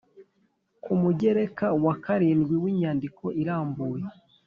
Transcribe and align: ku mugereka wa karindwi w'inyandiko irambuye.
ku 0.83 0.91
mugereka 1.01 1.65
wa 1.85 1.93
karindwi 2.03 2.53
w'inyandiko 2.63 3.25
irambuye. 3.41 4.03